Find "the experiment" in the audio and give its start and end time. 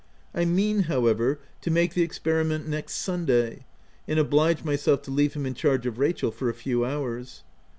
1.93-2.67